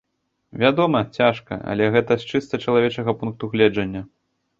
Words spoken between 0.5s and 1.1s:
Вядома,